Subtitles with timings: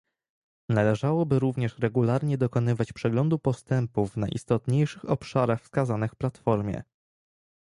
[0.69, 6.83] Należałoby również regularnie dokonywać przeglądu postępów w najistotniejszych obszarach wskazanych w platformie